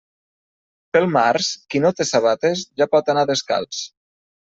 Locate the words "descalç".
3.33-3.83